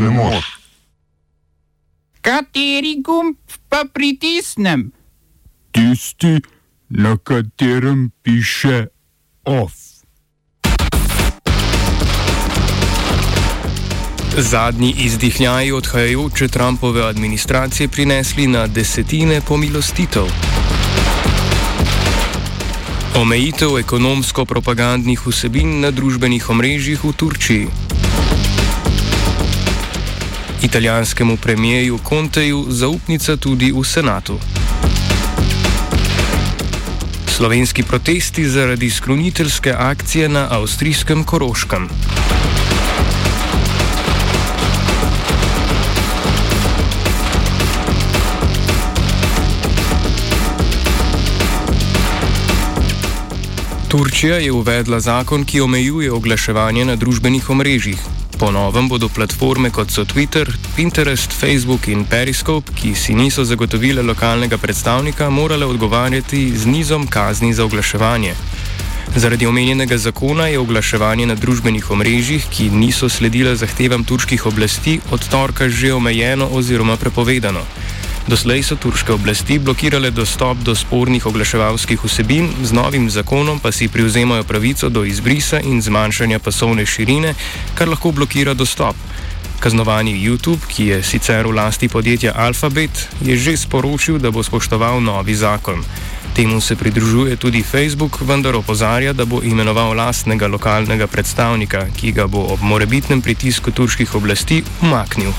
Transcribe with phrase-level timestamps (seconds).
[0.00, 0.58] ne moreš.
[2.20, 3.36] Kateri gumb
[3.68, 4.92] pa pritisnem?
[5.72, 6.40] Tisti,
[6.88, 8.86] na katerem piše
[9.44, 9.72] OF.
[14.38, 20.24] Zadnji izdihljaji odhajajoče Trumpove administracije prinesli na desetine pomilostitev.
[23.16, 27.83] Omejitev ekonomsko-propagandnih vsebin na družbenih omrežjih v Turčiji.
[30.64, 34.38] Italijanskemu premijeju Conteju zaupnica tudi v senatu.
[37.26, 41.88] Slovenski protesti zaradi skruniteljske akcije na avstrijskem Koroškem.
[53.94, 58.00] Turčija je uvedla zakon, ki omejuje oglaševanje na družbenih omrežjih.
[58.38, 64.02] Po novem bodo platforme kot so Twitter, Pinterest, Facebook in Periscope, ki si niso zagotovile
[64.02, 68.34] lokalnega predstavnika, morale odgovarjati z nizom kazni za oglaševanje.
[69.16, 75.28] Zaradi omenjenega zakona je oglaševanje na družbenih omrežjih, ki niso sledile zahtevam turških oblasti, od
[75.28, 77.62] torka že omejeno oziroma prepovedano.
[78.24, 83.88] Doslej so turške oblasti blokirale dostop do spornih oglaševalskih vsebin, z novim zakonom pa si
[83.88, 87.34] privzemajo pravico do izbrisa in zmanjšanja pasovne širine,
[87.76, 88.96] kar lahko blokira dostop.
[89.60, 95.04] Kaznovani YouTube, ki je sicer v lasti podjetja Alphabet, je že sporočil, da bo spoštoval
[95.04, 95.84] novi zakon.
[96.34, 102.26] Temu se pridružuje tudi Facebook, vendar opozarja, da bo imenoval lastnega lokalnega predstavnika, ki ga
[102.26, 105.32] bo ob morebitnem pritisku turških oblasti umaknil.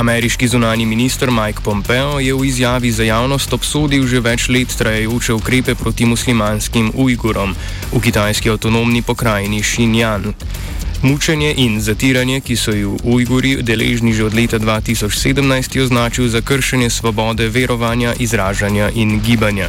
[0.00, 5.34] Ameriški zunani minister Mike Pompeo je v izjavi za javnost obsodil že več let trajajoče
[5.36, 7.52] ukrepe proti muslimanskim Ujgurom
[7.92, 10.32] v kitajski avtonomni pokrajini Xinjiang.
[11.02, 16.40] Mučenje in zatiranje, ki so ju Ujguri deležni že od leta 2017, je označil za
[16.40, 19.68] kršenje svobode verovanja, izražanja in gibanja.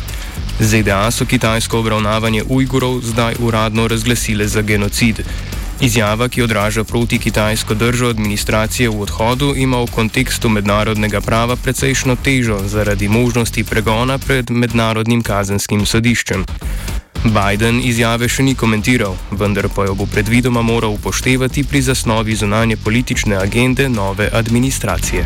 [0.59, 5.25] ZDA so kitajsko obravnavanje Ujgurov zdaj uradno razglasile za genocid.
[5.81, 12.15] Izjava, ki odraža proti kitajsko držo administracije v odhodu, ima v kontekstu mednarodnega prava precejšno
[12.15, 16.45] težo zaradi možnosti pregona pred mednarodnim kazenskim sodiščem.
[17.25, 22.77] Biden izjave še ni komentiral, vendar pa jo bo predvidoma moral upoštevati pri zasnovi zunanje
[22.77, 25.25] politične agende nove administracije.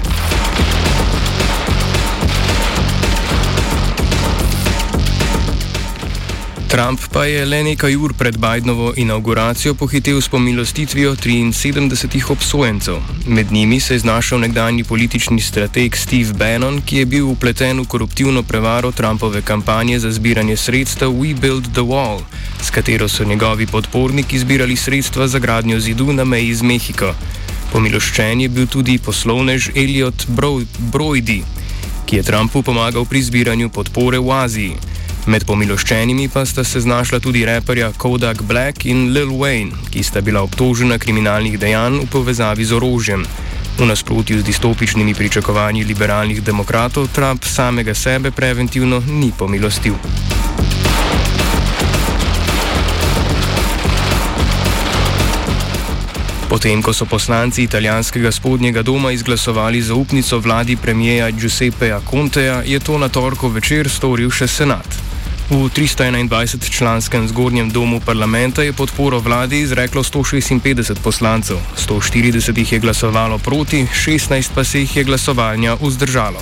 [6.75, 12.95] Trump pa je le nekaj ur pred Bidenovo inauguracijo pohitev s pomilostitvijo 73 obsojencev.
[13.27, 17.85] Med njimi se je znašel nekdanji politični strateg Steve Bannon, ki je bil upleten v
[17.87, 22.19] koruptivno prevaro Trumpove kampanje za zbiranje sredstev We Build the Wall,
[22.61, 27.13] s katero so njegovi podporniki zbirali sredstva za gradnjo zidu na meji z Mehiko.
[27.71, 30.27] Pomiloščen je bil tudi poslovnež Elliot
[30.91, 31.41] Brody,
[32.05, 34.94] ki je Trumpu pomagal pri zbiranju podpore v Aziji.
[35.25, 40.21] Med pomiloščenimi pa sta se znašla tudi reperja Kodak Black in Lil Wayne, ki sta
[40.21, 43.25] bila obtožena kriminalnih dejanj v povezavi z orožjem.
[43.79, 49.97] V nasprotju z distopičnimi pričakovanji liberalnih demokratov, Trump samega sebe preventivno ni pomilostil.
[56.49, 62.97] Potem, ko so poslanci italijanskega spodnjega doma izglasovali zaupnico vladi premijeja Giuseppeja Conteja, je to
[62.97, 65.04] na torko večer storil še senat.
[65.45, 73.37] V 321-članskem zgornjem domu parlamenta je podporo vladi izreklo 156 poslancev, 140 jih je glasovalo
[73.37, 76.41] proti, 16 pa se jih je glasovanja vzdržalo.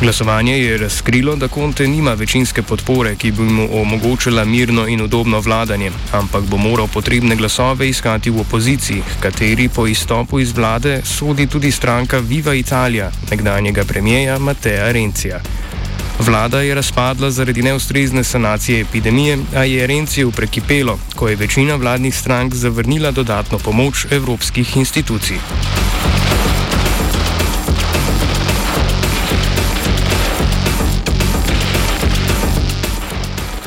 [0.00, 5.40] Glasovanje je razkrilo, da Konte nima večinske podpore, ki bi mu omogočila mirno in udobno
[5.40, 11.46] vladanje, ampak bo moral potrebne glasove iskati v opoziciji, kateri po izstopu iz vlade sodi
[11.46, 15.40] tudi stranka Viva Italia, nekdanjega premijeja Mateja Rencija.
[16.20, 22.16] Vlada je razpadla zaradi neustrezne sanacije epidemije, a je Rencijo prekipelo, ko je večina vladnih
[22.16, 25.36] strank zavrnila dodatno pomoč evropskih institucij.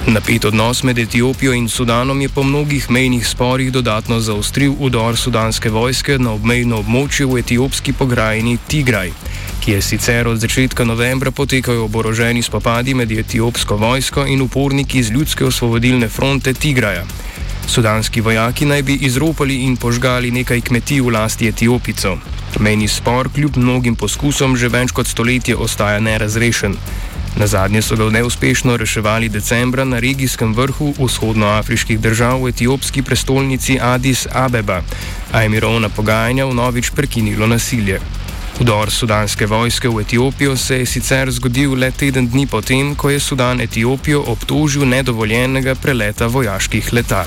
[0.07, 5.69] Napet odnos med Etiopijo in Sudanom je po mnogih mejnih sporih dodatno zaostril udor sudanske
[5.69, 9.11] vojske na obmejno območje v etiopski pokrajini Tigraj
[9.63, 15.11] ki je sicer od začetka novembra potekajo oboroženi spopadi med etiopsko vojsko in uporniki iz
[15.11, 17.05] ljudske osvobodilne fronte Tigraja.
[17.67, 22.17] Sudanski vojaki naj bi izropali in požgali nekaj kmetij v lasti Etiopico.
[22.59, 26.75] Meni spor kljub mnogim poskusom že več kot stoletje ostaja nerazrešen.
[27.39, 33.79] Na zadnje so ga neuspešno reševali decembra na regijskem vrhu vzhodnoafriških držav v etiopski prestolnici
[33.79, 34.83] Addis Abeba,
[35.31, 38.01] a je mirovna pogajanja vnovič prekinilo nasilje.
[38.59, 43.19] Vdor sudanske vojske v Etiopijo se je sicer zgodil le teden dni potem, ko je
[43.19, 47.25] Sudan Etiopijo obtožil nedovoljenega preleta vojaških letal.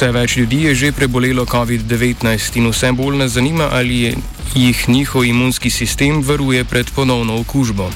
[0.00, 4.14] Vse več ljudi je že prebolelo COVID-19 in vse bolj nas zanima, ali
[4.56, 7.90] jih njihov imunski sistem varuje pred ponovno okužbo.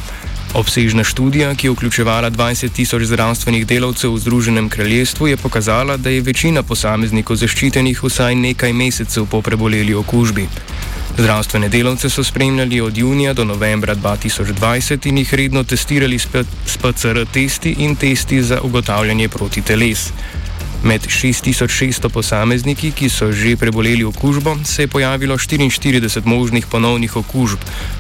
[0.53, 6.13] Obsežna študija, ki je vključevala 20 tisoč zdravstvenih delavcev v Združenem kraljestvu, je pokazala, da
[6.13, 10.45] je večina posameznikov zaščitenih vsaj nekaj mesecev po preboleli okužbi.
[11.17, 17.25] Zdravstvene delavce so spremljali od junija do novembra 2020 in jih redno testirali s PCR
[17.33, 20.11] testi in testi za ugotavljanje protiteles.
[20.85, 27.59] Med 6600 posamezniki, ki so že preboleli okužbo, se je pojavilo 44 možnih ponovnih okužb,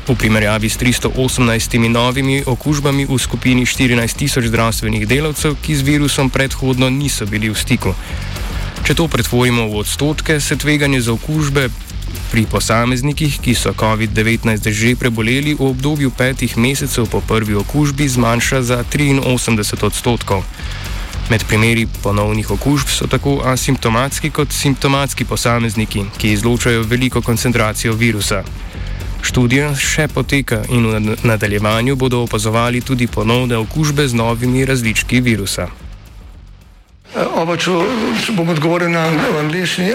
[0.08, 6.31] v primerjavi s 318 novimi okužbami v skupini 14 tisoč zdravstvenih delavcev, ki z virusom
[6.31, 7.94] predhodno niso bili v stiku.
[8.84, 11.70] Če to pretvorimo v odstotke, se tveganje za okužbe
[12.28, 18.60] pri posameznikih, ki so COVID-19 že preboleli v obdobju petih mesecev po prvi okužbi, zmanjša
[18.62, 20.44] za 83 odstotkov.
[21.31, 28.43] Med primeri ponovnih okužb so tako asimptomatski kot simptomatski posamezniki, ki izločajo veliko koncentracijo virusa.
[29.25, 35.69] Študija še poteka in v nadaljevanju bodo opazovali tudi ponovne okužbe z novimi različki virusa.
[37.15, 37.73] Oba, če
[38.37, 39.06] bom odgovoril na
[39.41, 39.94] angliški.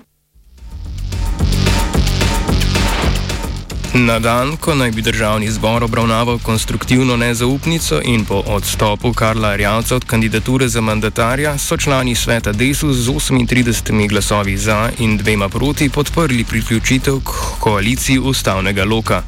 [3.93, 9.95] Na dan, ko naj bi državni zbor obravnaval konstruktivno nezaupnico in po odstopu Karla Rjavca
[9.95, 15.89] od kandidature za mandatarja, so člani sveta Desus z 38 glasovi za in dvema proti
[15.89, 17.29] podprli priključitev k
[17.59, 19.23] koaliciji ustavnega loka.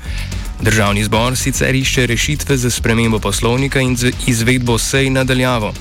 [0.62, 5.74] Državni zbor sicer išče rešitve za spremembo poslovnika in izvedbo sej nadaljavo.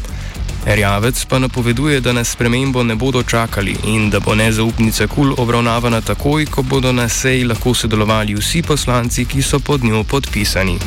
[0.67, 6.01] Rjavec pa napoveduje, da na spremembo ne bodo čakali in da bo nezaupnica kul obravnavana
[6.01, 10.79] takoj, ko bodo na seji lahko sodelovali vsi poslanci, ki so pod njo podpisani.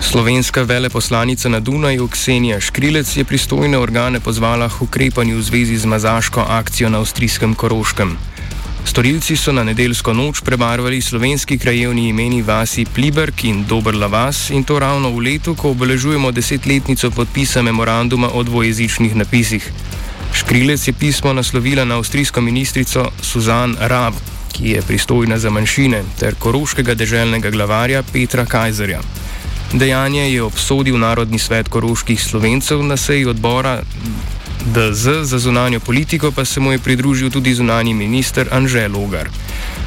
[0.00, 5.84] Slovenska veleposlanica na Dunaju Ksenija Škrilec je pristojne organe pozvala k ukrepanju v zvezi z
[5.84, 8.16] mazaško akcijo na avstrijskem Koroškem.
[8.86, 14.64] Storilci so na nedeljsko noč prebarvali slovenski krajevni imeni vasi Pliberg in Dobrla vas in
[14.64, 19.72] to ravno v letu, ko obeležujemo desetletnico podpisa memoranduma o dvojezičnih napisih.
[20.32, 24.14] Škrilec je pismo naslovila na avstrijsko ministrico Suzan Rav,
[24.52, 29.00] ki je pristojna za manjšine, ter koroškega deželnega glavarja Petra Kajzerja.
[29.72, 33.82] Dejanje je obsodil Narodni svet koroških slovencev na seji odbora
[34.66, 39.28] DZ za zunanjo politiko pa se mu je pridružil tudi zunani minister Anže Logar.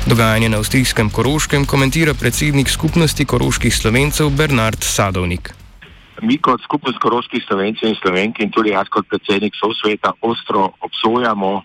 [0.07, 5.51] Dogajanje na avstrijskem Koroškem komentira predsednik skupnosti koroških slovencev Bernard Sadovnik.
[6.21, 11.53] Mi kot skupnost koroških slovencev in slovenk in tudi jaz kot predsednik Sovsveta ostro obsojamo
[11.55, 11.63] uh,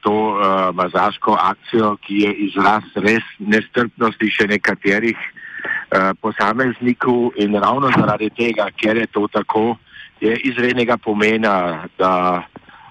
[0.00, 0.38] to uh,
[0.74, 8.70] mazaško akcijo, ki je izraz res nestrpnosti še nekaterih uh, posameznikov in ravno zaradi tega,
[8.78, 9.76] ker je to tako,
[10.20, 12.42] je izrednega pomena, da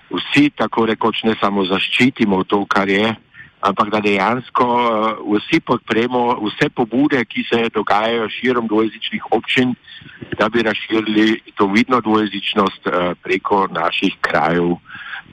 [0.10, 3.14] vsi tako rekoč ne samo zaščitimo to, kar je,
[3.62, 9.76] ampak da dejansko uh, vsi podpremo vse pobude, ki se dogajajo širom dvojezičnih občin,
[10.40, 14.78] da bi razširili to vidno dvojezičnost uh, preko naših krajev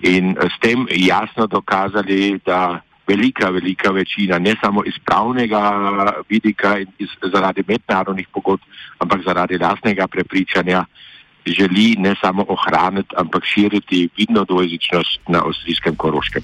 [0.02, 5.62] in uh, s tem jasno dokazali, da velika, velika večina, ne samo iz pravnega
[6.28, 8.62] vidika iz, zaradi mednarodnih pogodb,
[8.98, 10.84] ampak zaradi lastnega prepričanja,
[11.52, 16.42] želi ne samo ohraniti, ampak širiti vidno dvojezičnost na avstrijskem Koroškem.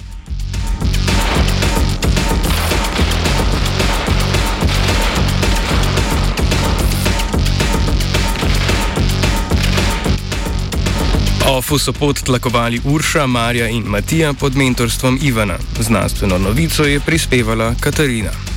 [11.48, 15.58] Ofu so pot tlakovali Urša, Marja in Matija pod mentorstvom Ivana.
[15.80, 18.51] Znanstveno novico je prispevala Katarina.